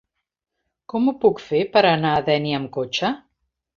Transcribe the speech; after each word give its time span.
Com 0.93 1.11
ho 1.11 1.13
puc 1.25 1.43
fer 1.49 1.61
per 1.75 1.83
anar 1.91 2.15
a 2.17 2.25
Dénia 2.31 2.59
amb 2.63 2.73
cotxe? 2.79 3.13